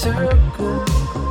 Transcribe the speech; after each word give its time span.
circle. 0.00 1.29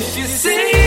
if 0.00 0.16
you 0.16 0.26
see 0.26 0.77